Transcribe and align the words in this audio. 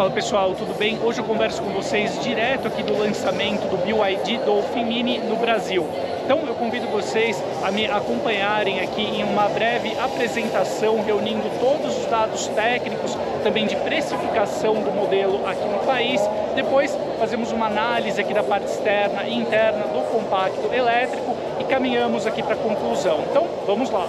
Fala 0.00 0.12
pessoal, 0.12 0.54
tudo 0.54 0.72
bem? 0.78 0.98
Hoje 1.04 1.18
eu 1.18 1.24
converso 1.26 1.60
com 1.60 1.68
vocês 1.74 2.18
direto 2.22 2.66
aqui 2.66 2.82
do 2.82 2.96
lançamento 2.96 3.68
do 3.68 3.76
BYD 3.84 4.38
Dolphin 4.46 4.86
Mini 4.86 5.18
no 5.18 5.36
Brasil. 5.36 5.86
Então 6.24 6.38
eu 6.46 6.54
convido 6.54 6.86
vocês 6.86 7.36
a 7.62 7.70
me 7.70 7.84
acompanharem 7.84 8.80
aqui 8.80 9.02
em 9.02 9.22
uma 9.22 9.46
breve 9.50 9.94
apresentação 10.00 11.02
reunindo 11.02 11.42
todos 11.60 11.98
os 11.98 12.06
dados 12.06 12.46
técnicos, 12.46 13.14
também 13.44 13.66
de 13.66 13.76
precificação 13.76 14.76
do 14.76 14.90
modelo 14.90 15.46
aqui 15.46 15.68
no 15.68 15.80
país. 15.80 16.22
Depois 16.54 16.96
fazemos 17.18 17.52
uma 17.52 17.66
análise 17.66 18.18
aqui 18.18 18.32
da 18.32 18.42
parte 18.42 18.68
externa 18.68 19.24
e 19.24 19.34
interna 19.34 19.84
do 19.84 20.00
compacto 20.10 20.72
elétrico 20.72 21.36
e 21.58 21.64
caminhamos 21.64 22.26
aqui 22.26 22.42
para 22.42 22.54
a 22.54 22.58
conclusão. 22.58 23.22
Então 23.30 23.46
vamos 23.66 23.90
lá. 23.90 24.08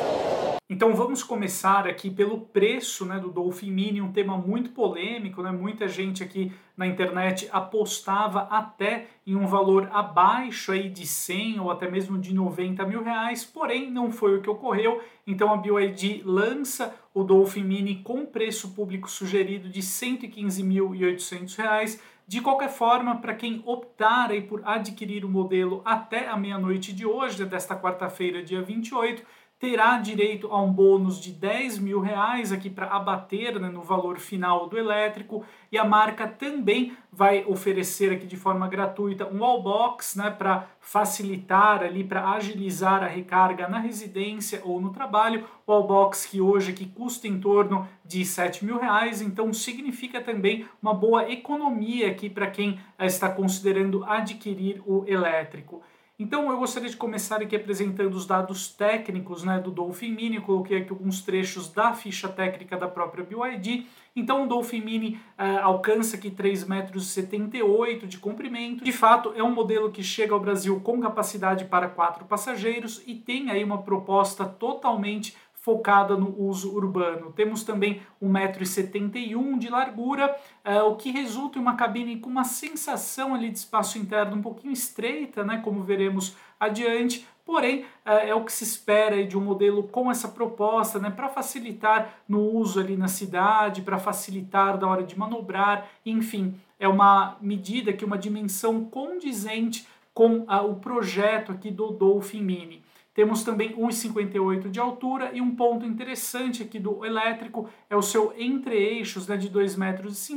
Então 0.72 0.96
vamos 0.96 1.22
começar 1.22 1.86
aqui 1.86 2.10
pelo 2.10 2.40
preço 2.40 3.06
né, 3.06 3.20
do 3.20 3.30
Dolphin 3.30 3.70
Mini, 3.70 4.02
um 4.02 4.14
tema 4.14 4.38
muito 4.38 4.70
polêmico, 4.70 5.44
né? 5.44 5.52
muita 5.52 5.86
gente 5.86 6.24
aqui 6.24 6.50
na 6.78 6.88
internet 6.88 7.50
apostava 7.52 8.44
até 8.44 9.08
em 9.28 9.36
um 9.36 9.46
valor 9.46 9.90
abaixo 9.92 10.72
aí 10.72 10.90
de 10.90 11.06
100 11.06 11.60
ou 11.60 11.70
até 11.70 11.92
mesmo 11.92 12.18
de 12.18 12.34
90 12.34 12.86
mil 12.86 13.04
reais, 13.04 13.44
porém 13.44 13.92
não 13.92 14.14
foi 14.14 14.38
o 14.38 14.42
que 14.42 14.50
ocorreu, 14.50 15.02
então 15.28 15.54
a 15.54 15.58
BYD 15.58 16.22
lança 16.24 16.96
o 17.14 17.22
Dolphin 17.22 17.64
Mini 17.64 18.02
com 18.02 18.26
preço 18.26 18.74
público 18.74 19.12
sugerido 19.12 19.68
de 19.68 19.82
R$ 19.82 19.86
115.800, 19.86 22.00
de 22.26 22.40
qualquer 22.40 22.70
forma, 22.70 23.18
para 23.18 23.36
quem 23.36 23.62
optar 23.66 24.30
por 24.48 24.62
adquirir 24.64 25.26
o 25.26 25.30
modelo 25.30 25.82
até 25.84 26.30
a 26.30 26.38
meia-noite 26.38 26.94
de 26.94 27.06
hoje, 27.06 27.44
desta 27.44 27.76
quarta-feira, 27.76 28.42
dia 28.42 28.62
28, 28.62 29.22
terá 29.62 30.00
direito 30.00 30.48
a 30.52 30.60
um 30.60 30.74
bônus 30.74 31.22
de 31.22 31.32
10 31.32 31.78
mil 31.78 32.00
reais 32.00 32.52
aqui 32.52 32.68
para 32.68 32.88
abater 32.88 33.60
né, 33.60 33.70
no 33.70 33.84
valor 33.84 34.18
final 34.18 34.68
do 34.68 34.76
elétrico 34.76 35.46
e 35.72 35.78
a 35.78 35.86
marca 35.86 36.28
também 36.28 36.98
vai 37.12 37.46
oferecer 37.46 38.12
aqui 38.12 38.26
de 38.26 38.36
forma 38.36 38.68
gratuita 38.68 39.28
um 39.28 39.42
wallbox 39.42 40.16
né, 40.16 40.32
para 40.32 40.68
facilitar 40.80 41.84
ali, 41.84 42.04
para 42.04 42.32
agilizar 42.32 43.04
a 43.04 43.08
recarga 43.08 43.68
na 43.68 43.78
residência 43.78 44.62
ou 44.66 44.82
no 44.82 44.90
trabalho, 44.90 45.46
wallbox 45.68 46.26
que 46.26 46.42
hoje 46.42 46.72
aqui 46.72 46.88
custa 46.88 47.28
em 47.28 47.40
torno 47.40 47.88
de 48.04 48.26
7 48.26 48.66
mil 48.66 48.80
reais, 48.80 49.22
então 49.22 49.54
significa 49.54 50.20
também 50.20 50.66
uma 50.82 50.96
boa 50.96 51.32
economia 51.32 52.10
aqui 52.10 52.32
para 52.32 52.50
quem 52.50 52.80
eh, 52.98 53.06
está 53.06 53.30
considerando 53.30 54.04
adquirir 54.06 54.82
o 54.88 55.06
elétrico. 55.06 55.84
Então 56.22 56.52
eu 56.52 56.58
gostaria 56.60 56.88
de 56.88 56.96
começar 56.96 57.42
aqui 57.42 57.56
apresentando 57.56 58.14
os 58.14 58.28
dados 58.28 58.68
técnicos 58.68 59.44
né, 59.44 59.60
do 59.60 59.72
Dolphin 59.72 60.12
Mini, 60.12 60.36
eu 60.36 60.44
coloquei 60.44 60.78
aqui 60.78 60.92
alguns 60.92 61.24
trechos 61.24 61.68
da 61.68 61.96
ficha 61.96 62.30
técnica 62.30 62.78
da 62.78 62.88
própria 62.88 63.26
BYD. 63.26 63.88
Então 64.16 64.44
o 64.44 64.48
Dolphin 64.48 64.82
Mini 64.82 65.16
uh, 65.16 65.64
alcança 65.64 66.18
aqui 66.18 66.30
3,78 66.30 66.68
metros 66.68 68.08
de 68.08 68.20
comprimento. 68.20 68.84
De 68.84 68.92
fato, 68.92 69.34
é 69.36 69.42
um 69.42 69.52
modelo 69.52 69.92
que 69.92 70.04
chega 70.04 70.36
ao 70.36 70.40
Brasil 70.40 70.80
com 70.82 71.02
capacidade 71.02 71.66
para 71.66 71.90
quatro 71.90 72.24
passageiros 72.26 73.02
e 73.08 73.16
tem 73.16 73.50
aí 73.50 73.64
uma 73.64 73.82
proposta 73.82 74.46
totalmente 74.46 75.36
focada 75.62 76.18
no 76.18 76.36
uso 76.42 76.76
urbano. 76.76 77.32
Temos 77.32 77.64
também 77.64 78.02
1,71m 78.22 79.60
de 79.60 79.70
largura, 79.70 80.36
uh, 80.66 80.88
o 80.88 80.96
que 80.96 81.12
resulta 81.12 81.60
em 81.60 81.62
uma 81.62 81.76
cabine 81.76 82.18
com 82.18 82.32
uma 82.32 82.44
sensação 82.44 83.36
ali 83.36 83.52
de 83.52 83.60
espaço 83.60 84.00
interno 84.00 84.36
um 84.36 84.42
pouquinho 84.42 84.74
estreita, 84.74 85.44
né, 85.44 85.62
como 85.64 85.84
veremos 85.84 86.36
adiante, 86.60 87.28
porém 87.46 87.82
uh, 87.82 88.10
é 88.26 88.34
o 88.34 88.44
que 88.44 88.52
se 88.52 88.64
espera 88.64 89.24
de 89.24 89.38
um 89.38 89.42
modelo 89.42 89.84
com 89.84 90.10
essa 90.10 90.28
proposta, 90.28 90.98
né, 90.98 91.12
para 91.12 91.30
facilitar 91.30 92.12
no 92.28 92.42
uso 92.42 92.80
ali 92.80 92.98
na 92.98 93.08
cidade, 93.08 93.84
para 93.84 94.00
facilitar 94.00 94.80
na 94.82 94.88
hora 94.88 95.04
de 95.04 95.18
manobrar, 95.18 95.88
enfim, 96.04 96.56
é 96.80 96.88
uma 96.88 97.38
medida 97.40 97.94
que 97.94 98.04
uma 98.04 98.18
dimensão 98.18 98.84
condizente 98.86 99.88
com 100.12 100.40
uh, 100.40 100.68
o 100.68 100.78
projeto 100.78 101.52
aqui 101.52 101.70
do 101.70 101.92
Dolphin 101.92 102.42
Mini. 102.42 102.82
Temos 103.14 103.44
também 103.44 103.76
1,58 103.76 104.70
de 104.70 104.80
altura 104.80 105.32
e 105.34 105.42
um 105.42 105.54
ponto 105.54 105.86
interessante 105.86 106.64
aqui 106.64 106.80
do 106.80 107.06
elétrico 107.06 107.70
é 107.90 107.96
o 107.96 108.02
seu 108.02 108.34
entre-eixos 108.38 109.28
né, 109.28 109.36
de 109.36 109.50
2,50 109.50 109.78
metros, 109.78 110.32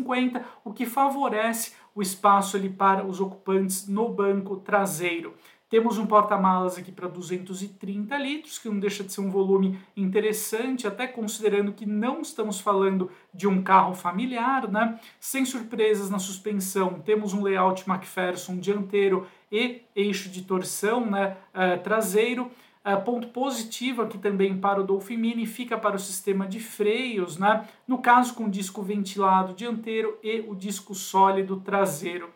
o 0.64 0.72
que 0.72 0.84
favorece 0.84 1.72
o 1.94 2.02
espaço 2.02 2.56
ali 2.56 2.68
para 2.68 3.06
os 3.06 3.20
ocupantes 3.20 3.86
no 3.86 4.08
banco 4.08 4.56
traseiro. 4.56 5.34
Temos 5.74 5.98
um 5.98 6.06
porta-malas 6.06 6.78
aqui 6.78 6.92
para 6.92 7.08
230 7.08 8.16
litros, 8.18 8.60
que 8.60 8.68
não 8.68 8.78
deixa 8.78 9.02
de 9.02 9.12
ser 9.12 9.20
um 9.20 9.28
volume 9.28 9.76
interessante, 9.96 10.86
até 10.86 11.04
considerando 11.06 11.72
que 11.72 11.84
não 11.84 12.20
estamos 12.20 12.60
falando 12.60 13.10
de 13.32 13.48
um 13.48 13.60
carro 13.60 13.92
familiar, 13.92 14.70
né? 14.70 15.00
Sem 15.18 15.44
surpresas 15.44 16.10
na 16.10 16.20
suspensão, 16.20 17.00
temos 17.00 17.32
um 17.32 17.42
layout 17.42 17.90
McPherson 17.90 18.58
dianteiro 18.58 19.26
e 19.50 19.82
eixo 19.96 20.28
de 20.28 20.42
torção 20.42 21.06
né, 21.10 21.36
uh, 21.52 21.82
traseiro. 21.82 22.50
Uh, 22.86 23.00
ponto 23.02 23.28
positivo 23.28 24.02
aqui 24.02 24.18
também 24.18 24.58
para 24.58 24.78
o 24.78 24.84
Dolphin 24.84 25.16
Mini 25.16 25.46
fica 25.46 25.78
para 25.78 25.96
o 25.96 25.98
sistema 25.98 26.46
de 26.46 26.60
freios, 26.60 27.38
né? 27.38 27.66
no 27.88 27.96
caso 27.96 28.34
com 28.34 28.44
o 28.44 28.50
disco 28.50 28.82
ventilado 28.82 29.54
dianteiro 29.54 30.18
e 30.22 30.40
o 30.46 30.54
disco 30.54 30.94
sólido 30.94 31.60
traseiro. 31.60 32.28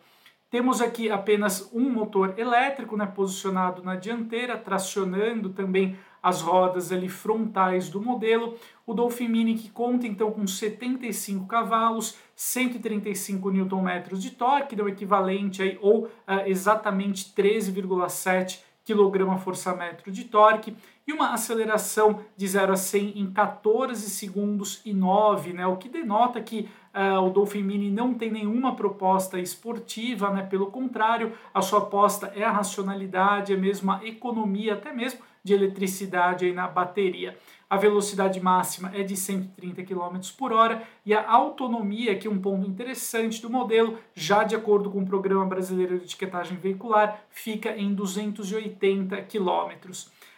Temos 0.49 0.81
aqui 0.81 1.11
apenas 1.11 1.69
um 1.71 1.91
motor 1.91 2.33
elétrico 2.35 2.97
né, 2.97 3.05
posicionado 3.05 3.83
na 3.83 3.95
dianteira, 3.95 4.57
tracionando 4.57 5.49
também 5.49 5.95
as 6.23 6.41
rodas 6.41 6.91
ali 6.91 7.07
frontais 7.07 7.87
do 7.87 8.01
modelo. 8.01 8.57
O 8.85 8.95
Dolphin 8.95 9.27
Mini 9.27 9.53
que 9.53 9.69
conta 9.69 10.07
então 10.07 10.31
com 10.31 10.47
75 10.47 11.45
cavalos, 11.45 12.17
135 12.35 13.51
Nm 13.51 14.17
de 14.17 14.31
torque, 14.31 14.75
deu 14.75 14.89
equivalente 14.89 15.61
aí, 15.61 15.77
ou 15.81 16.05
uh, 16.05 16.11
exatamente 16.47 17.31
13,7 17.35 18.61
kgfm 18.93 20.11
de 20.11 20.25
torque 20.25 20.75
e 21.07 21.13
uma 21.13 21.33
aceleração 21.33 22.19
de 22.35 22.47
0 22.47 22.73
a 22.73 22.75
100 22.75 23.19
em 23.19 23.31
14 23.31 24.09
segundos 24.09 24.81
e 24.85 24.93
9, 24.93 25.53
né, 25.53 25.65
o 25.65 25.77
que 25.77 25.89
denota 25.89 26.39
que 26.41 26.69
uh, 26.93 27.19
o 27.21 27.29
Dolphin 27.29 27.63
Mini 27.63 27.89
não 27.89 28.13
tem 28.13 28.31
nenhuma 28.31 28.75
proposta 28.75 29.39
esportiva, 29.39 30.29
né, 30.29 30.43
pelo 30.43 30.67
contrário, 30.67 31.33
a 31.53 31.61
sua 31.61 31.79
aposta 31.79 32.31
é 32.35 32.43
a 32.43 32.51
racionalidade, 32.51 33.53
é 33.53 33.57
mesmo 33.57 33.91
a 33.91 34.05
economia, 34.05 34.73
até 34.73 34.93
mesmo 34.93 35.19
de 35.49 35.53
eletricidade 35.55 36.45
aí 36.45 36.53
na 36.53 36.67
bateria. 36.67 37.35
A 37.67 37.75
velocidade 37.75 38.39
máxima 38.39 38.91
é 38.93 39.03
de 39.03 39.15
130 39.15 39.83
km 39.83 40.19
por 40.37 40.51
hora 40.53 40.83
e 41.05 41.13
a 41.13 41.27
autonomia, 41.27 42.15
que 42.15 42.27
é 42.27 42.29
um 42.31 42.39
ponto 42.39 42.67
interessante 42.67 43.41
do 43.41 43.49
modelo, 43.49 43.97
já 44.13 44.43
de 44.43 44.55
acordo 44.55 44.91
com 44.91 45.01
o 45.01 45.05
Programa 45.05 45.45
Brasileiro 45.45 45.97
de 45.97 46.05
Etiquetagem 46.05 46.57
Veicular, 46.57 47.21
fica 47.29 47.75
em 47.75 47.93
280 47.93 49.21
km. 49.23 49.91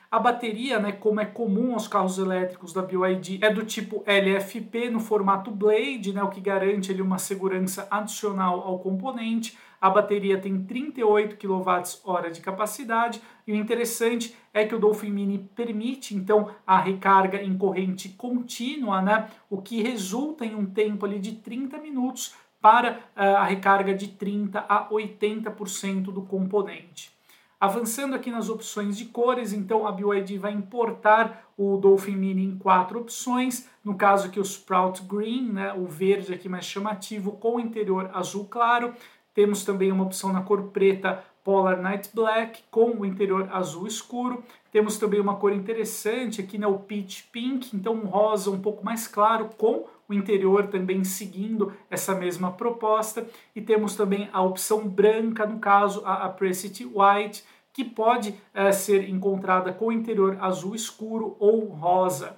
A 0.09 0.19
bateria, 0.19 0.77
né, 0.77 0.91
como 0.91 1.21
é 1.21 1.25
comum 1.25 1.73
aos 1.73 1.87
carros 1.87 2.17
elétricos 2.17 2.73
da 2.73 2.81
BYD, 2.81 3.39
é 3.41 3.49
do 3.49 3.65
tipo 3.65 4.03
LFP 4.05 4.89
no 4.89 4.99
formato 4.99 5.51
Blade, 5.51 6.11
né, 6.13 6.21
o 6.21 6.29
que 6.29 6.41
garante 6.41 6.91
ali, 6.91 7.01
uma 7.01 7.17
segurança 7.17 7.87
adicional 7.89 8.61
ao 8.61 8.79
componente. 8.79 9.57
A 9.81 9.89
bateria 9.89 10.39
tem 10.39 10.63
38 10.63 11.37
kWh 11.37 12.31
de 12.31 12.39
capacidade 12.39 13.19
e 13.47 13.51
o 13.51 13.55
interessante 13.55 14.35
é 14.53 14.63
que 14.63 14.75
o 14.75 14.79
Dolphin 14.79 15.09
Mini 15.09 15.49
permite 15.55 16.15
então 16.15 16.51
a 16.67 16.79
recarga 16.79 17.41
em 17.41 17.57
corrente 17.57 18.09
contínua, 18.09 19.01
né, 19.01 19.27
o 19.49 19.59
que 19.59 19.81
resulta 19.81 20.45
em 20.45 20.53
um 20.53 20.67
tempo 20.67 21.03
ali 21.03 21.17
de 21.17 21.31
30 21.31 21.79
minutos 21.79 22.35
para 22.61 22.99
uh, 23.17 23.37
a 23.37 23.43
recarga 23.43 23.95
de 23.95 24.09
30 24.09 24.59
a 24.69 24.87
80% 24.87 26.03
do 26.03 26.21
componente. 26.21 27.11
Avançando 27.59 28.15
aqui 28.15 28.31
nas 28.31 28.49
opções 28.49 28.97
de 28.97 29.05
cores, 29.05 29.53
então 29.53 29.85
a 29.85 29.91
BYD 29.91 30.37
vai 30.37 30.51
importar 30.51 31.51
o 31.57 31.77
Dolphin 31.77 32.15
Mini 32.15 32.43
em 32.43 32.57
quatro 32.57 32.99
opções, 32.99 33.69
no 33.83 33.95
caso 33.95 34.27
aqui 34.27 34.39
o 34.39 34.43
Sprout 34.43 35.03
Green, 35.03 35.51
né, 35.51 35.73
o 35.73 35.85
verde 35.85 36.33
aqui 36.33 36.49
mais 36.49 36.65
chamativo, 36.65 37.33
com 37.33 37.57
o 37.57 37.59
interior 37.59 38.09
azul 38.13 38.45
claro. 38.45 38.93
Temos 39.33 39.63
também 39.63 39.91
uma 39.91 40.03
opção 40.03 40.33
na 40.33 40.41
cor 40.41 40.63
preta 40.69 41.23
Polar 41.43 41.81
Night 41.81 42.09
Black, 42.13 42.63
com 42.69 42.91
o 42.91 43.05
interior 43.05 43.49
azul 43.51 43.87
escuro. 43.87 44.43
Temos 44.71 44.97
também 44.97 45.19
uma 45.19 45.35
cor 45.35 45.53
interessante 45.53 46.41
aqui, 46.41 46.57
né, 46.57 46.67
o 46.67 46.79
Peach 46.79 47.27
Pink, 47.31 47.75
então 47.75 47.93
um 47.93 48.05
rosa 48.05 48.51
um 48.51 48.61
pouco 48.61 48.85
mais 48.85 49.07
claro, 49.07 49.49
com 49.57 49.85
o 50.07 50.13
interior 50.13 50.67
também 50.67 51.03
seguindo 51.03 51.73
essa 51.89 52.13
mesma 52.13 52.51
proposta. 52.51 53.25
E 53.55 53.61
temos 53.61 53.95
também 53.95 54.29
a 54.31 54.41
opção 54.41 54.87
branca, 54.87 55.45
no 55.45 55.59
caso 55.59 56.03
a 56.05 56.25
Apricity 56.25 56.85
White, 56.85 57.43
que 57.73 57.83
pode 57.83 58.35
é, 58.53 58.71
ser 58.71 59.09
encontrada 59.09 59.71
com 59.71 59.87
o 59.87 59.91
interior 59.91 60.37
azul 60.41 60.75
escuro 60.75 61.35
ou 61.39 61.65
rosa. 61.67 62.37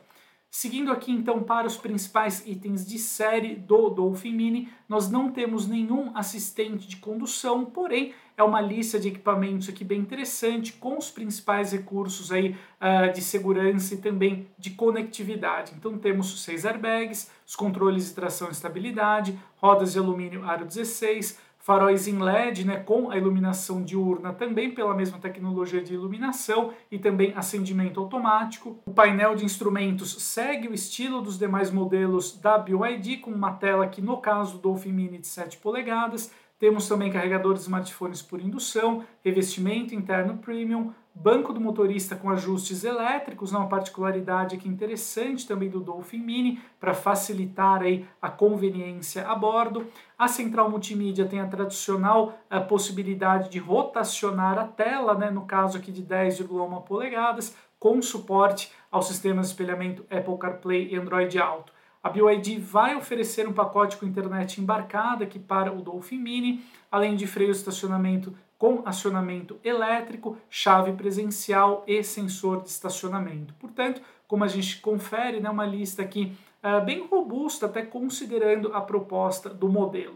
Seguindo 0.56 0.92
aqui 0.92 1.12
então 1.12 1.42
para 1.42 1.66
os 1.66 1.78
principais 1.78 2.46
itens 2.46 2.86
de 2.86 3.00
série 3.00 3.56
do 3.56 3.90
Dolphin 3.90 4.34
Mini, 4.34 4.70
nós 4.88 5.10
não 5.10 5.32
temos 5.32 5.68
nenhum 5.68 6.16
assistente 6.16 6.88
de 6.88 6.98
condução, 6.98 7.66
porém 7.66 8.14
é 8.38 8.44
uma 8.44 8.62
lista 8.62 9.00
de 9.00 9.08
equipamentos 9.08 9.68
aqui 9.68 9.84
bem 9.84 10.00
interessante 10.00 10.72
com 10.74 10.96
os 10.96 11.10
principais 11.10 11.72
recursos 11.72 12.32
aí 12.32 12.56
uh, 12.80 13.12
de 13.12 13.20
segurança 13.20 13.96
e 13.96 13.98
também 13.98 14.48
de 14.56 14.70
conectividade. 14.70 15.74
Então 15.76 15.98
temos 15.98 16.44
seis 16.44 16.68
airbags, 16.68 17.32
os 17.48 17.56
controles 17.56 18.10
de 18.10 18.14
tração 18.14 18.50
e 18.50 18.52
estabilidade, 18.52 19.36
rodas 19.56 19.94
de 19.94 19.98
alumínio 19.98 20.48
aro 20.48 20.68
16, 20.68 21.36
faróis 21.64 22.10
em 22.10 22.22
LED, 22.22 22.66
né, 22.66 22.76
com 22.76 23.10
a 23.10 23.18
iluminação 23.18 23.82
diurna 23.82 24.34
também 24.34 24.72
pela 24.72 24.94
mesma 24.94 25.18
tecnologia 25.18 25.82
de 25.82 25.94
iluminação 25.94 26.74
e 26.92 27.00
também 27.00 27.32
acendimento 27.38 28.02
automático. 28.02 28.78
O 28.86 28.94
painel 28.94 29.34
de 29.34 29.46
instrumentos 29.46 30.22
segue 30.22 30.68
o 30.68 30.74
estilo 30.74 31.22
dos 31.22 31.40
demais 31.40 31.72
modelos 31.72 32.38
da 32.38 32.58
BYD, 32.58 33.18
com 33.18 33.32
uma 33.32 33.54
tela 33.54 33.88
que 33.88 34.02
no 34.02 34.18
caso 34.18 34.58
do 34.58 34.60
Dolphin 34.60 34.92
Mini 34.92 35.18
de 35.18 35.28
7 35.28 35.58
polegadas, 35.60 36.30
temos 36.60 36.86
também 36.88 37.10
carregador 37.10 37.54
de 37.54 37.62
smartphones 37.62 38.22
por 38.22 38.42
indução, 38.42 39.06
revestimento 39.24 39.96
interno 39.96 40.38
premium, 40.38 40.94
banco 41.16 41.54
do 41.54 41.62
motorista 41.62 42.16
com 42.16 42.30
ajustes 42.30 42.84
elétricos, 42.84 43.52
uma 43.52 43.68
particularidade 43.68 44.56
aqui 44.56 44.68
interessante 44.68 45.48
também 45.48 45.70
do 45.70 45.80
Dolphin 45.80 46.20
Mini 46.20 46.62
para 46.80 46.94
facilitar 46.94 47.82
aí 47.84 48.06
a 48.22 48.30
conveniência 48.30 49.28
a 49.28 49.36
bordo. 49.36 49.86
A 50.18 50.28
central 50.28 50.70
multimídia 50.70 51.26
tem 51.26 51.40
a 51.40 51.48
tradicional 51.48 52.38
a 52.50 52.60
possibilidade 52.60 53.50
de 53.50 53.60
rotacionar 53.60 54.58
a 54.58 54.66
tela, 54.66 55.14
né, 55.14 55.30
no 55.30 55.46
caso 55.46 55.78
aqui 55.78 55.92
de 55.92 56.02
10,1 56.02 56.82
polegadas, 56.82 57.56
com 57.80 58.02
suporte 58.02 58.72
ao 58.90 59.02
sistema 59.02 59.42
de 59.42 59.48
espelhamento 59.48 60.06
Apple 60.10 60.38
CarPlay 60.38 60.90
e 60.92 60.96
Android 60.96 61.38
Auto. 61.38 61.74
A 62.02 62.10
BYD 62.10 62.60
vai 62.60 62.98
oferecer 62.98 63.48
um 63.48 63.54
pacote 63.54 63.96
com 63.96 64.06
internet 64.06 64.60
embarcada 64.60 65.24
aqui 65.24 65.40
para 65.40 65.72
o 65.72 65.82
Dolphin 65.82 66.20
Mini, 66.20 66.62
além 66.92 67.16
de 67.16 67.26
freio 67.26 67.52
de 67.52 67.58
estacionamento 67.58 68.36
com 68.64 68.82
acionamento 68.86 69.60
elétrico, 69.62 70.38
chave 70.50 70.94
presencial 70.94 71.84
e 71.86 72.02
sensor 72.02 72.62
de 72.62 72.70
estacionamento. 72.70 73.54
Portanto, 73.56 74.02
como 74.26 74.46
a 74.46 74.48
gente 74.48 74.80
confere, 74.80 75.42
né, 75.42 75.50
uma 75.50 75.66
lista 75.66 76.02
aqui 76.02 76.32
uh, 76.64 76.82
bem 76.86 77.06
robusta, 77.06 77.66
até 77.66 77.82
considerando 77.82 78.74
a 78.74 78.80
proposta 78.80 79.50
do 79.50 79.68
modelo. 79.68 80.16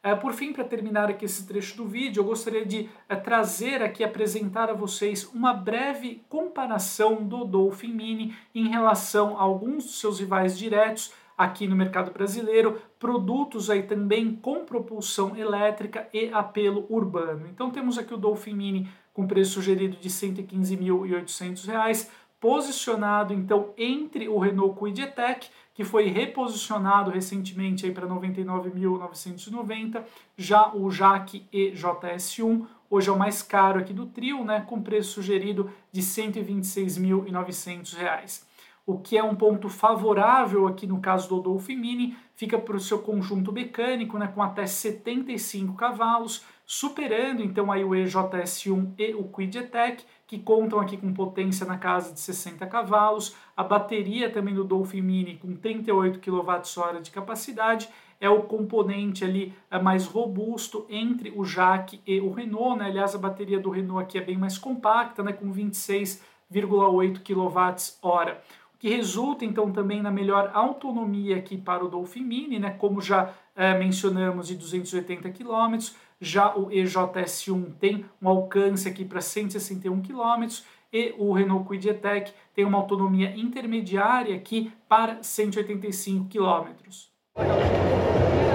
Uh, 0.00 0.16
por 0.20 0.32
fim, 0.32 0.52
para 0.52 0.62
terminar 0.62 1.10
aqui 1.10 1.24
esse 1.24 1.44
trecho 1.44 1.76
do 1.76 1.86
vídeo, 1.86 2.20
eu 2.20 2.24
gostaria 2.24 2.64
de 2.64 2.88
uh, 3.10 3.20
trazer 3.20 3.82
aqui, 3.82 4.04
apresentar 4.04 4.70
a 4.70 4.74
vocês 4.74 5.24
uma 5.34 5.52
breve 5.52 6.22
comparação 6.28 7.16
do 7.24 7.44
Dolphin 7.44 7.94
Mini 7.94 8.32
em 8.54 8.68
relação 8.68 9.36
a 9.36 9.42
alguns 9.42 9.82
dos 9.82 9.98
seus 9.98 10.20
rivais 10.20 10.56
diretos, 10.56 11.12
aqui 11.38 11.66
no 11.68 11.76
mercado 11.76 12.10
brasileiro, 12.10 12.82
produtos 12.98 13.70
aí 13.70 13.84
também 13.84 14.34
com 14.34 14.64
propulsão 14.64 15.36
elétrica 15.36 16.08
e 16.12 16.28
apelo 16.32 16.84
urbano. 16.90 17.46
Então 17.46 17.70
temos 17.70 17.96
aqui 17.96 18.12
o 18.12 18.18
Dolphin 18.18 18.54
Mini 18.54 18.88
com 19.14 19.28
preço 19.28 19.52
sugerido 19.52 19.96
de 19.96 20.08
R$ 20.08 20.14
115.800, 20.14 22.08
posicionado 22.40 23.32
então 23.32 23.72
entre 23.78 24.28
o 24.28 24.36
Renault 24.38 24.76
Kwid 24.76 25.00
E-Tech, 25.00 25.48
que 25.72 25.84
foi 25.84 26.08
reposicionado 26.08 27.12
recentemente 27.12 27.86
aí 27.86 27.92
para 27.92 28.08
99.990, 28.08 30.02
já 30.36 30.74
o 30.74 30.90
Jaque 30.90 31.46
EJS1 31.52 32.66
hoje 32.90 33.08
é 33.08 33.12
o 33.12 33.18
mais 33.18 33.42
caro 33.42 33.78
aqui 33.78 33.92
do 33.92 34.06
trio, 34.06 34.42
né, 34.44 34.64
com 34.66 34.82
preço 34.82 35.12
sugerido 35.12 35.70
de 35.92 36.00
R$ 36.00 36.06
126.900 36.06 38.47
o 38.88 38.98
que 38.98 39.18
é 39.18 39.22
um 39.22 39.34
ponto 39.34 39.68
favorável 39.68 40.66
aqui 40.66 40.86
no 40.86 40.98
caso 40.98 41.28
do 41.28 41.42
Dolphin 41.42 41.76
Mini, 41.76 42.16
fica 42.34 42.58
para 42.58 42.74
o 42.74 42.80
seu 42.80 43.00
conjunto 43.00 43.52
mecânico, 43.52 44.16
né, 44.16 44.26
com 44.34 44.42
até 44.42 44.64
75 44.64 45.74
cavalos, 45.74 46.42
superando 46.64 47.42
então 47.42 47.70
aí 47.70 47.84
o 47.84 47.90
EJS1 47.90 48.94
e 48.96 49.12
o 49.12 49.24
Quid 49.24 49.70
que 50.26 50.38
contam 50.38 50.80
aqui 50.80 50.96
com 50.96 51.12
potência 51.12 51.66
na 51.66 51.76
casa 51.76 52.14
de 52.14 52.20
60 52.20 52.66
cavalos, 52.66 53.36
a 53.54 53.62
bateria 53.62 54.30
também 54.30 54.54
do 54.54 54.64
Dolphin 54.64 55.02
Mini 55.02 55.36
com 55.36 55.54
38 55.54 56.18
kWh 56.18 57.02
de 57.02 57.10
capacidade, 57.10 57.90
é 58.18 58.30
o 58.30 58.44
componente 58.44 59.22
ali 59.22 59.54
é, 59.70 59.78
mais 59.78 60.06
robusto 60.06 60.86
entre 60.88 61.30
o 61.36 61.44
Jaque 61.44 62.00
e 62.06 62.20
o 62.20 62.32
Renault, 62.32 62.78
né? 62.78 62.86
aliás 62.86 63.14
a 63.14 63.18
bateria 63.18 63.60
do 63.60 63.68
Renault 63.68 64.02
aqui 64.02 64.16
é 64.16 64.22
bem 64.22 64.38
mais 64.38 64.56
compacta, 64.56 65.22
né, 65.22 65.34
com 65.34 65.52
26,8 65.52 67.20
kWh 67.22 68.48
que 68.78 68.88
resulta 68.88 69.44
então 69.44 69.72
também 69.72 70.00
na 70.00 70.10
melhor 70.10 70.50
autonomia 70.54 71.36
aqui 71.36 71.56
para 71.56 71.84
o 71.84 71.88
Dolphin 71.88 72.24
Mini, 72.24 72.58
né, 72.58 72.70
como 72.70 73.00
já 73.00 73.34
é, 73.56 73.76
mencionamos, 73.76 74.46
de 74.46 74.54
280 74.54 75.30
km, 75.30 75.78
já 76.20 76.54
o 76.54 76.68
EJS1 76.68 77.74
tem 77.78 78.04
um 78.20 78.28
alcance 78.28 78.88
aqui 78.88 79.04
para 79.04 79.20
161 79.20 80.00
km 80.02 80.62
e 80.92 81.14
o 81.18 81.32
Renault 81.32 81.66
Kwid 81.66 81.88
E-Tech 81.88 82.32
tem 82.54 82.64
uma 82.64 82.78
autonomia 82.78 83.34
intermediária 83.36 84.34
aqui 84.34 84.72
para 84.88 85.22
185 85.22 86.28
km. 86.28 86.68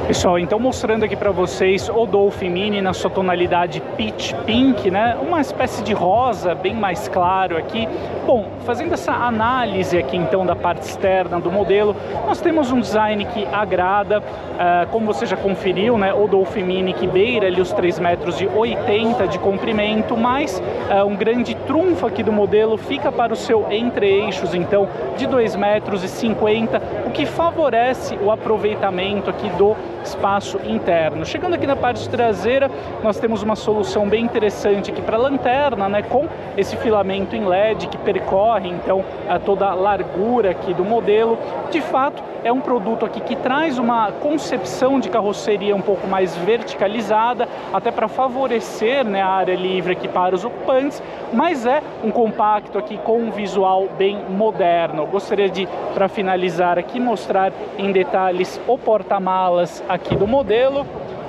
Pessoal, 0.07 0.37
então 0.37 0.59
mostrando 0.59 1.05
aqui 1.05 1.15
para 1.15 1.31
vocês 1.31 1.87
o 1.87 2.05
Dolphin 2.05 2.49
Mini 2.49 2.81
na 2.81 2.91
sua 2.91 3.09
tonalidade 3.09 3.81
peach 3.95 4.35
pink, 4.45 4.91
né? 4.91 5.17
Uma 5.21 5.39
espécie 5.39 5.81
de 5.81 5.93
rosa 5.93 6.53
bem 6.53 6.75
mais 6.75 7.07
claro 7.07 7.55
aqui. 7.55 7.87
Bom, 8.27 8.49
fazendo 8.65 8.93
essa 8.93 9.13
análise 9.13 9.97
aqui 9.97 10.17
então 10.17 10.45
da 10.45 10.57
parte 10.57 10.81
externa 10.81 11.39
do 11.39 11.49
modelo, 11.49 11.95
nós 12.27 12.41
temos 12.41 12.69
um 12.69 12.81
design 12.81 13.23
que 13.23 13.45
agrada, 13.45 14.19
uh, 14.19 14.87
como 14.91 15.05
você 15.05 15.25
já 15.25 15.37
conferiu, 15.37 15.97
né? 15.97 16.13
O 16.13 16.27
Dolphin 16.27 16.63
Mini 16.63 16.91
que 16.91 17.07
beira 17.07 17.47
ali 17.47 17.61
os 17.61 17.71
3 17.71 17.97
metros 17.99 18.41
e 18.41 18.45
80 18.45 19.25
de 19.29 19.39
comprimento, 19.39 20.17
mas 20.17 20.61
uh, 20.61 21.05
um 21.05 21.15
grande 21.15 21.55
trunfo 21.55 22.05
aqui 22.05 22.21
do 22.21 22.31
modelo 22.31 22.75
fica 22.75 23.09
para 23.09 23.31
o 23.31 23.37
seu 23.37 23.71
entre-eixos 23.71 24.53
então 24.53 24.85
de 25.15 25.25
2 25.25 25.55
metros 25.55 26.03
e 26.03 26.09
50, 26.09 26.81
o 27.05 27.11
que 27.11 27.25
favorece 27.25 28.17
o 28.21 28.29
aproveitamento 28.29 29.29
aqui 29.29 29.49
do 29.51 29.77
espaço 30.03 30.59
interno. 30.65 31.25
Chegando 31.25 31.55
aqui 31.55 31.65
na 31.65 31.75
parte 31.75 32.07
traseira, 32.09 32.69
nós 33.03 33.19
temos 33.19 33.41
uma 33.41 33.55
solução 33.55 34.07
bem 34.07 34.23
interessante 34.23 34.91
aqui 34.91 35.01
para 35.01 35.17
lanterna, 35.17 35.87
né, 35.89 36.01
com 36.01 36.27
esse 36.57 36.75
filamento 36.77 37.35
em 37.35 37.45
LED 37.45 37.87
que 37.87 37.97
percorre 37.97 38.69
então 38.69 39.03
a 39.29 39.39
toda 39.39 39.67
a 39.67 39.73
largura 39.73 40.51
aqui 40.51 40.73
do 40.73 40.83
modelo. 40.83 41.37
De 41.71 41.81
fato, 41.81 42.21
é 42.43 42.51
um 42.51 42.59
produto 42.59 43.05
aqui 43.05 43.21
que 43.21 43.35
traz 43.35 43.79
uma 43.79 44.11
concepção 44.11 44.99
de 44.99 45.09
carroceria 45.09 45.75
um 45.75 45.81
pouco 45.81 46.05
mais 46.07 46.35
verticalizada, 46.37 47.47
até 47.73 47.89
para 47.89 48.07
favorecer 48.07 49.05
né, 49.05 49.21
a 49.21 49.27
área 49.27 49.55
livre 49.55 49.93
aqui 49.93 50.07
para 50.07 50.35
os 50.35 50.43
ocupantes, 50.43 51.01
mas 51.31 51.65
é 51.65 51.81
um 52.03 52.11
compacto 52.11 52.77
aqui 52.77 52.97
com 52.97 53.17
um 53.19 53.31
visual 53.31 53.87
bem 53.97 54.19
moderno. 54.29 55.05
gostaria 55.05 55.49
de, 55.49 55.67
para 55.93 56.07
finalizar 56.07 56.77
aqui, 56.77 56.99
mostrar 56.99 57.51
em 57.77 57.91
detalhes 57.91 58.59
o 58.67 58.77
porta-malas 58.77 59.83
aqui 59.93 60.15
do 60.15 60.27
modelo. 60.27 60.85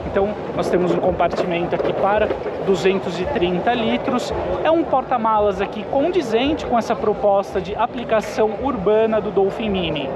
Então, 0.06 0.34
nós 0.56 0.68
temos 0.68 0.92
um 0.92 0.98
compartimento 0.98 1.74
aqui 1.74 1.92
para 1.92 2.28
230 2.66 3.74
litros. 3.74 4.32
É 4.62 4.70
um 4.70 4.82
porta-malas 4.82 5.60
aqui 5.60 5.82
condizente 5.84 6.64
com 6.66 6.78
essa 6.78 6.94
proposta 6.94 7.60
de 7.60 7.74
aplicação 7.74 8.50
urbana 8.62 9.20
do 9.20 9.30
Dolphin 9.30 9.68
Mini 9.68 10.08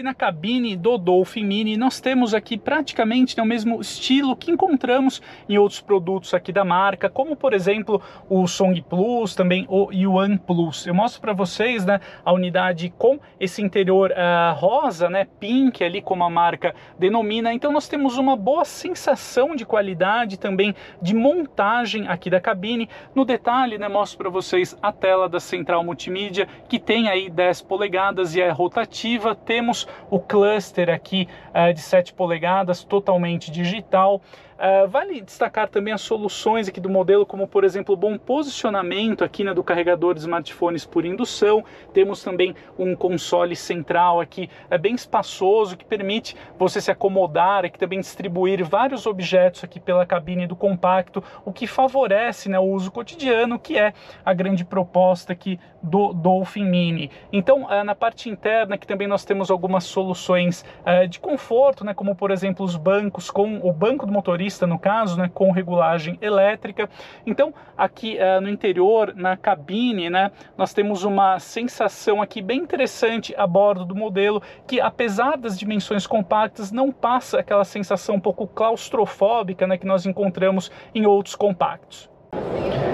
aqui 0.00 0.02
na 0.02 0.14
cabine 0.14 0.76
do 0.76 0.96
Dolphin 0.96 1.44
Mini 1.44 1.76
nós 1.76 2.00
temos 2.00 2.32
aqui 2.32 2.56
praticamente 2.56 3.36
né, 3.36 3.42
o 3.42 3.46
mesmo 3.46 3.80
estilo 3.82 4.34
que 4.34 4.50
encontramos 4.50 5.20
em 5.46 5.58
outros 5.58 5.80
produtos 5.82 6.32
aqui 6.32 6.52
da 6.52 6.64
marca, 6.64 7.10
como 7.10 7.36
por 7.36 7.52
exemplo 7.52 8.00
o 8.28 8.46
Song 8.46 8.80
Plus, 8.80 9.34
também 9.34 9.66
o 9.68 9.92
Yuan 9.92 10.38
Plus. 10.38 10.86
Eu 10.86 10.94
mostro 10.94 11.20
para 11.20 11.34
vocês 11.34 11.84
né, 11.84 12.00
a 12.24 12.32
unidade 12.32 12.90
com 12.96 13.20
esse 13.38 13.60
interior 13.60 14.10
uh, 14.10 14.58
rosa, 14.58 15.10
né, 15.10 15.26
pink 15.38 15.84
ali 15.84 16.00
como 16.00 16.24
a 16.24 16.30
marca 16.30 16.74
denomina. 16.98 17.52
Então 17.52 17.70
nós 17.70 17.86
temos 17.86 18.16
uma 18.16 18.36
boa 18.36 18.64
sensação 18.64 19.54
de 19.54 19.66
qualidade 19.66 20.38
também 20.38 20.74
de 21.02 21.14
montagem 21.14 22.08
aqui 22.08 22.30
da 22.30 22.40
cabine. 22.40 22.88
No 23.14 23.26
detalhe, 23.26 23.76
né, 23.76 23.86
mostro 23.86 24.16
para 24.16 24.30
vocês 24.30 24.74
a 24.80 24.92
tela 24.92 25.28
da 25.28 25.40
central 25.40 25.84
multimídia 25.84 26.48
que 26.68 26.78
tem 26.78 27.08
aí 27.08 27.28
10 27.28 27.62
polegadas 27.62 28.34
e 28.34 28.40
é 28.40 28.48
rotativa. 28.48 29.34
Temos 29.34 29.86
o 30.10 30.18
cluster 30.18 30.90
aqui 30.90 31.28
uh, 31.54 31.72
de 31.72 31.80
7 31.80 32.12
polegadas 32.12 32.84
totalmente 32.84 33.50
digital. 33.50 34.20
Uh, 34.60 34.86
vale 34.88 35.22
destacar 35.22 35.70
também 35.70 35.90
as 35.90 36.02
soluções 36.02 36.68
aqui 36.68 36.82
do 36.82 36.90
modelo, 36.90 37.24
como 37.24 37.48
por 37.48 37.64
exemplo 37.64 37.94
o 37.94 37.96
bom 37.96 38.18
posicionamento 38.18 39.24
aqui 39.24 39.42
né, 39.42 39.54
do 39.54 39.64
carregador 39.64 40.12
de 40.12 40.20
smartphones 40.20 40.84
por 40.84 41.06
indução. 41.06 41.64
Temos 41.94 42.22
também 42.22 42.54
um 42.78 42.94
console 42.94 43.56
central 43.56 44.20
aqui 44.20 44.50
é 44.68 44.76
bem 44.76 44.94
espaçoso 44.94 45.78
que 45.78 45.84
permite 45.84 46.36
você 46.58 46.78
se 46.78 46.90
acomodar 46.90 47.64
e 47.64 47.70
também 47.70 48.00
distribuir 48.00 48.62
vários 48.62 49.06
objetos 49.06 49.64
aqui 49.64 49.80
pela 49.80 50.04
cabine 50.04 50.46
do 50.46 50.54
compacto, 50.54 51.24
o 51.42 51.54
que 51.54 51.66
favorece 51.66 52.50
né, 52.50 52.58
o 52.58 52.64
uso 52.64 52.90
cotidiano, 52.90 53.58
que 53.58 53.78
é 53.78 53.94
a 54.22 54.34
grande 54.34 54.62
proposta 54.62 55.32
aqui 55.32 55.58
do 55.82 56.12
Dolphin 56.12 56.66
Mini. 56.66 57.10
Então, 57.32 57.64
uh, 57.64 57.82
na 57.82 57.94
parte 57.94 58.28
interna 58.28 58.74
aqui 58.74 58.86
também 58.86 59.08
nós 59.08 59.24
temos 59.24 59.50
algumas 59.50 59.84
soluções 59.84 60.66
uh, 60.84 61.08
de 61.08 61.18
conforto, 61.18 61.82
né, 61.82 61.94
como 61.94 62.14
por 62.14 62.30
exemplo 62.30 62.62
os 62.62 62.76
bancos 62.76 63.30
com 63.30 63.58
o 63.66 63.72
banco 63.72 64.04
do 64.04 64.12
motorista 64.12 64.49
motorista, 64.50 64.66
no 64.66 64.78
caso, 64.78 65.16
né, 65.16 65.30
com 65.32 65.50
regulagem 65.52 66.18
elétrica. 66.20 66.88
Então, 67.24 67.54
aqui 67.76 68.18
uh, 68.18 68.40
no 68.40 68.48
interior, 68.48 69.14
na 69.14 69.36
cabine, 69.36 70.10
né, 70.10 70.30
nós 70.56 70.74
temos 70.74 71.04
uma 71.04 71.38
sensação 71.38 72.20
aqui 72.20 72.42
bem 72.42 72.58
interessante 72.58 73.34
a 73.36 73.46
bordo 73.46 73.84
do 73.84 73.94
modelo, 73.94 74.42
que 74.66 74.80
apesar 74.80 75.36
das 75.36 75.58
dimensões 75.58 76.06
compactas, 76.06 76.72
não 76.72 76.90
passa 76.90 77.38
aquela 77.38 77.64
sensação 77.64 78.16
um 78.16 78.20
pouco 78.20 78.46
claustrofóbica 78.46 79.66
né, 79.66 79.78
que 79.78 79.86
nós 79.86 80.04
encontramos 80.04 80.70
em 80.94 81.06
outros 81.06 81.36
compactos. 81.36 82.10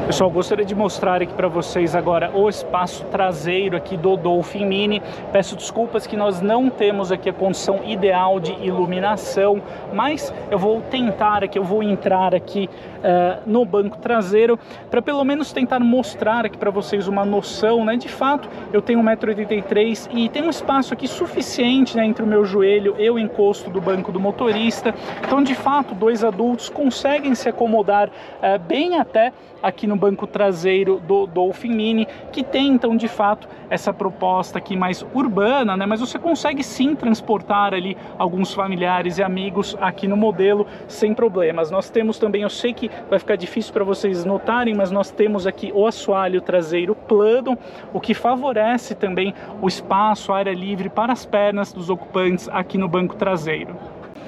Pessoal, 0.07 0.31
gostaria 0.31 0.65
de 0.65 0.73
mostrar 0.73 1.21
aqui 1.21 1.35
para 1.35 1.49
vocês 1.49 1.97
agora 1.97 2.31
o 2.33 2.49
espaço 2.49 3.05
traseiro 3.07 3.77
aqui 3.77 3.97
do 3.97 4.17
Dolphin 4.17 4.65
Mini. 4.65 5.03
Peço 5.33 5.57
desculpas 5.57 6.07
que 6.07 6.17
nós 6.17 6.41
não 6.41 6.71
temos 6.71 7.11
aqui 7.11 7.29
a 7.29 7.33
condição 7.33 7.81
ideal 7.85 8.39
de 8.39 8.53
iluminação, 8.65 9.61
mas 9.93 10.33
eu 10.49 10.61
vou 10.61 10.81
tentar 10.81 11.43
aqui, 11.43 11.59
eu 11.59 11.65
vou 11.65 11.83
entrar 11.83 12.37
aqui 12.37 12.71
uh, 12.99 13.43
no 13.45 13.65
banco 13.65 13.99
traseiro 13.99 14.57
para 14.89 15.03
pelo 15.03 15.25
menos 15.25 15.53
tentar 15.53 15.81
mostrar 15.81 16.47
aqui 16.47 16.57
para 16.57 16.71
vocês 16.71 17.09
uma 17.09 17.25
noção, 17.25 17.85
né? 17.85 17.97
De 17.97 18.09
fato, 18.09 18.49
eu 18.73 18.81
tenho 18.81 19.01
1,83m 19.03 20.09
e 20.13 20.29
tem 20.29 20.45
um 20.45 20.51
espaço 20.51 20.95
aqui 20.95 21.09
suficiente 21.09 21.97
né, 21.97 22.07
entre 22.07 22.23
o 22.23 22.29
meu 22.29 22.45
joelho 22.45 22.95
e 22.97 23.11
o 23.11 23.19
encosto 23.19 23.71
do 23.71 23.81
banco 23.81 24.13
do 24.13 24.21
motorista. 24.21 24.95
Então, 25.27 25.43
de 25.43 25.57
fato, 25.57 25.97
dois 25.97 26.23
adultos 26.23 26.69
conseguem 26.69 27.35
se 27.35 27.49
acomodar 27.49 28.09
uh, 28.09 28.57
bem 28.69 29.01
até 29.01 29.33
aqui 29.61 29.87
no 29.87 29.96
banco 29.97 30.27
traseiro 30.27 31.01
do 31.01 31.27
Dolphin 31.27 31.73
Mini, 31.73 32.09
que 32.33 32.43
tem 32.43 32.69
então 32.69 32.97
de 32.97 33.09
fato 33.09 33.49
essa 33.69 33.93
proposta 33.93 34.59
aqui 34.59 34.77
mais 34.77 35.05
urbana, 35.15 35.77
né? 35.77 35.87
Mas 35.87 36.01
você 36.01 36.19
consegue 36.19 36.63
sim 36.63 36.95
transportar 36.95 37.75
ali 37.75 37.97
alguns 38.19 38.53
familiares 38.53 39.19
e 39.19 39.23
amigos 39.23 39.77
aqui 39.81 40.07
no 40.07 40.17
modelo 40.17 40.67
sem 40.87 41.15
problemas. 41.15 41.71
Nós 41.71 41.91
temos 41.91 42.19
também, 42.19 42.43
eu 42.43 42.51
sei 42.51 42.73
que 42.73 42.91
vai 43.09 43.19
ficar 43.19 43.37
difícil 43.37 43.73
para 43.73 43.85
vocês 43.85 44.25
notarem, 44.25 44.75
mas 44.75 44.91
nós 44.91 45.11
temos 45.11 45.47
aqui 45.47 45.73
o 45.75 45.87
assoalho 45.87 46.41
traseiro 46.41 46.95
plano, 46.95 47.59
o 47.93 48.01
que 48.01 48.15
favorece 48.15 48.95
também 48.95 49.35
o 49.61 49.69
espaço, 49.69 50.33
a 50.33 50.39
área 50.39 50.55
livre 50.55 50.89
para 50.89 51.13
as 51.13 51.25
pernas 51.25 51.73
dos 51.73 51.91
ocupantes 51.91 52.49
aqui 52.49 52.79
no 52.79 52.89
banco 52.89 53.17
traseiro. 53.17 53.77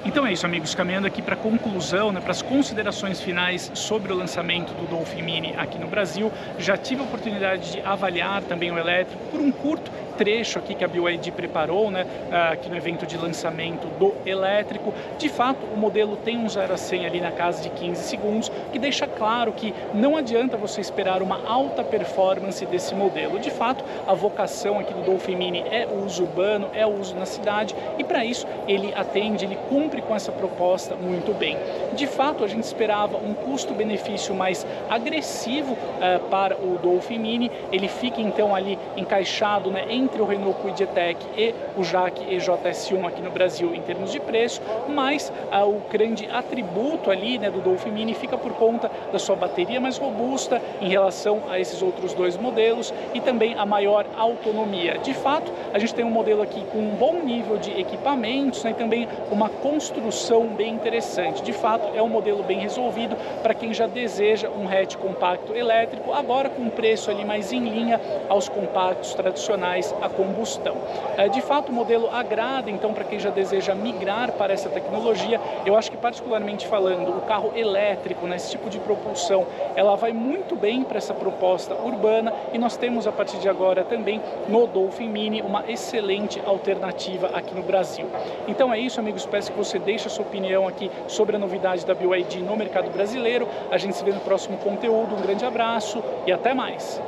Então 0.05 0.25
é 0.25 0.31
isso, 0.31 0.45
amigos. 0.45 0.73
Caminhando 0.73 1.07
aqui 1.07 1.21
para 1.21 1.35
a 1.35 1.37
conclusão, 1.37 2.11
né, 2.11 2.21
para 2.21 2.31
as 2.31 2.41
considerações 2.41 3.19
finais 3.19 3.69
sobre 3.73 4.13
o 4.13 4.15
lançamento 4.15 4.73
do 4.73 4.87
Dolphin 4.87 5.21
Mini 5.21 5.53
aqui 5.57 5.77
no 5.77 5.87
Brasil. 5.87 6.31
Já 6.57 6.77
tive 6.77 7.01
a 7.01 7.03
oportunidade 7.03 7.73
de 7.73 7.81
avaliar 7.81 8.41
também 8.43 8.71
o 8.71 8.77
elétrico 8.77 9.21
por 9.29 9.41
um 9.41 9.51
curto 9.51 9.91
trecho 10.19 10.59
aqui 10.59 10.75
que 10.75 10.83
a 10.83 10.87
BYD 10.87 11.31
preparou, 11.31 11.89
né, 11.89 12.05
aqui 12.51 12.69
no 12.69 12.75
evento 12.75 13.07
de 13.07 13.15
lançamento 13.15 13.87
do 13.97 14.13
elétrico. 14.25 14.93
De 15.17 15.29
fato, 15.29 15.65
o 15.73 15.77
modelo 15.77 16.17
tem 16.17 16.37
um 16.37 16.49
0 16.49 16.73
a 16.73 16.77
100 16.77 17.05
ali 17.05 17.21
na 17.21 17.31
casa 17.31 17.63
de 17.63 17.69
15 17.69 18.03
segundos, 18.03 18.51
que 18.73 18.77
deixa 18.77 19.07
claro 19.07 19.53
que 19.53 19.73
não 19.93 20.17
adianta 20.17 20.57
você 20.57 20.81
esperar 20.81 21.21
uma 21.21 21.47
alta 21.47 21.85
performance 21.85 22.65
desse 22.65 22.93
modelo. 22.93 23.39
De 23.39 23.49
fato, 23.49 23.81
a 24.05 24.13
vocação 24.13 24.77
aqui 24.77 24.93
do 24.93 25.03
Dolphin 25.03 25.37
Mini 25.37 25.63
é 25.71 25.87
o 25.89 26.03
uso 26.03 26.23
urbano, 26.23 26.67
é 26.73 26.85
o 26.85 26.99
uso 26.99 27.15
na 27.15 27.25
cidade 27.25 27.73
e 27.97 28.03
para 28.03 28.25
isso 28.25 28.45
ele 28.67 28.93
atende, 28.93 29.45
ele 29.45 29.57
cumpre 29.69 30.01
com 30.01 30.13
essa 30.13 30.33
proposta 30.33 30.95
muito 30.95 31.33
bem. 31.33 31.57
De 31.93 32.07
fato, 32.07 32.43
a 32.43 32.47
gente 32.47 32.63
esperava 32.63 33.15
um 33.17 33.33
custo-benefício 33.33 34.35
mais 34.35 34.67
agressivo 34.89 35.73
uh, 35.73 36.19
para 36.29 36.57
o 36.57 36.77
Dolphin 36.77 37.19
Mini. 37.19 37.49
Ele 37.71 37.87
fica 37.87 38.19
então 38.19 38.53
ali 38.53 38.77
encaixado 38.97 39.71
né, 39.71 39.85
em 39.89 40.08
entre 40.09 40.21
o 40.21 40.25
Renault 40.25 40.59
Kwid 40.61 40.83
E-Tech 40.83 41.17
e 41.37 41.53
o 41.77 41.83
Jaque 41.83 42.25
EJS1 42.35 43.07
aqui 43.07 43.21
no 43.21 43.29
Brasil 43.29 43.73
em 43.75 43.81
termos 43.81 44.11
de 44.11 44.19
preço, 44.19 44.59
mas 44.87 45.31
ah, 45.51 45.65
o 45.65 45.81
grande 45.91 46.27
atributo 46.31 47.11
ali 47.11 47.37
né, 47.37 47.49
do 47.51 47.61
Dolphin 47.61 47.91
Mini 47.91 48.15
fica 48.15 48.37
por 48.37 48.53
conta 48.53 48.89
da 49.11 49.19
sua 49.19 49.35
bateria 49.35 49.79
mais 49.79 49.97
robusta 49.97 50.59
em 50.81 50.89
relação 50.89 51.43
a 51.49 51.59
esses 51.59 51.81
outros 51.81 52.13
dois 52.13 52.35
modelos 52.35 52.91
e 53.13 53.21
também 53.21 53.53
a 53.53 53.65
maior 53.65 54.05
autonomia. 54.17 54.97
De 54.97 55.13
fato, 55.13 55.51
a 55.73 55.77
gente 55.77 55.93
tem 55.93 56.03
um 56.03 56.09
modelo 56.09 56.41
aqui 56.41 56.63
com 56.71 56.79
um 56.79 56.95
bom 56.95 57.21
nível 57.23 57.57
de 57.57 57.79
equipamentos 57.79 58.63
né, 58.63 58.71
e 58.71 58.73
também 58.73 59.07
uma 59.31 59.49
construção 59.49 60.47
bem 60.47 60.73
interessante. 60.73 61.43
De 61.43 61.53
fato, 61.53 61.95
é 61.95 62.01
um 62.01 62.09
modelo 62.09 62.43
bem 62.43 62.59
resolvido 62.59 63.15
para 63.43 63.53
quem 63.53 63.73
já 63.73 63.85
deseja 63.85 64.49
um 64.49 64.67
hatch 64.67 64.95
compacto 64.95 65.55
elétrico, 65.55 66.13
agora 66.13 66.49
com 66.49 66.63
um 66.63 66.69
preço 66.69 67.11
ali 67.11 67.23
mais 67.23 67.53
em 67.53 67.69
linha 67.69 68.01
aos 68.27 68.49
compactos 68.49 69.13
tradicionais 69.13 69.93
a 70.01 70.09
combustão. 70.09 70.75
É, 71.17 71.27
de 71.27 71.41
fato, 71.41 71.69
o 71.69 71.73
modelo 71.73 72.09
agrada, 72.11 72.69
então, 72.69 72.93
para 72.93 73.03
quem 73.03 73.19
já 73.19 73.29
deseja 73.29 73.73
migrar 73.75 74.31
para 74.33 74.53
essa 74.53 74.69
tecnologia. 74.69 75.39
Eu 75.65 75.75
acho 75.77 75.91
que, 75.91 75.97
particularmente 75.97 76.67
falando, 76.67 77.09
o 77.09 77.21
carro 77.21 77.51
elétrico, 77.55 78.25
né, 78.27 78.35
esse 78.35 78.51
tipo 78.51 78.69
de 78.69 78.79
propulsão, 78.79 79.45
ela 79.75 79.95
vai 79.95 80.13
muito 80.13 80.55
bem 80.55 80.83
para 80.83 80.97
essa 80.97 81.13
proposta 81.13 81.75
urbana 81.75 82.33
e 82.53 82.57
nós 82.57 82.77
temos, 82.77 83.07
a 83.07 83.11
partir 83.11 83.37
de 83.37 83.49
agora, 83.49 83.83
também 83.83 84.21
no 84.47 84.67
Dolphin 84.67 85.09
Mini, 85.09 85.41
uma 85.41 85.63
excelente 85.67 86.41
alternativa 86.45 87.27
aqui 87.33 87.53
no 87.53 87.63
Brasil. 87.63 88.07
Então 88.47 88.73
é 88.73 88.79
isso, 88.79 88.99
amigos. 88.99 89.25
Peço 89.25 89.51
que 89.51 89.57
você 89.57 89.79
deixe 89.79 90.07
a 90.07 90.09
sua 90.09 90.25
opinião 90.25 90.67
aqui 90.67 90.89
sobre 91.07 91.35
a 91.35 91.39
novidade 91.39 91.85
da 91.85 91.93
BYD 91.93 92.39
no 92.39 92.55
mercado 92.55 92.89
brasileiro. 92.89 93.47
A 93.71 93.77
gente 93.77 93.95
se 93.95 94.03
vê 94.03 94.11
no 94.11 94.19
próximo 94.21 94.57
conteúdo. 94.57 95.15
Um 95.15 95.21
grande 95.21 95.45
abraço 95.45 96.03
e 96.25 96.31
até 96.31 96.53
mais! 96.53 97.01